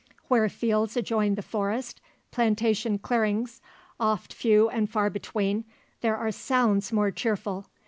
[0.29, 2.01] Where fields adjoin the forest
[2.31, 3.61] plantation clearings
[3.99, 5.63] oft few and far between
[6.01, 7.67] there are sounds more cheerful.